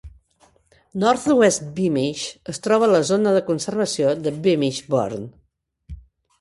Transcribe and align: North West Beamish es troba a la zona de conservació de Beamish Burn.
North 1.03 1.27
West 1.39 1.67
Beamish 1.75 2.23
es 2.55 2.61
troba 2.69 2.89
a 2.89 2.91
la 2.95 3.03
zona 3.11 3.35
de 3.37 3.45
conservació 3.53 4.17
de 4.25 4.35
Beamish 4.49 4.83
Burn. 4.97 5.33